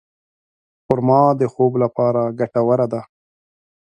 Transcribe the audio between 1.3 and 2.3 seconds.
د خوب لپاره